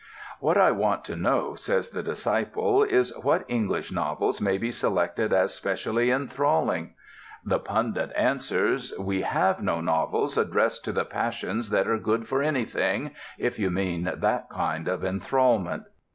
[0.39, 5.31] "What I want to know," says the disciple, "is, what English novels may be selected
[5.31, 6.95] as specially enthralling."
[7.45, 12.41] The pundit answers: "We have no novels addressed to the passions that are good for
[12.41, 15.83] anything, if you mean that kind of enthralment."